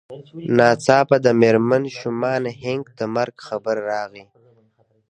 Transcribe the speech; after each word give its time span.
ناڅاپه 0.57 1.17
د 1.25 1.27
مېرمن 1.41 1.83
شومان 1.97 2.43
هينک 2.61 2.85
د 2.99 3.01
مرګ 3.15 3.35
خبر 3.47 3.75
راغی. 3.89 4.25